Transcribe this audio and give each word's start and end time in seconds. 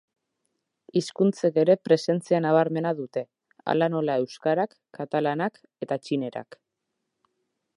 Hizkuntzek 1.01 1.59
ere 1.63 1.75
presentzia 1.89 2.39
nabarmena 2.45 2.93
dute, 3.01 3.23
hala 3.73 3.91
nola 3.97 4.17
euskarak, 4.23 4.73
katalanak 4.99 5.61
eta 5.87 5.99
txinerak. 6.07 6.59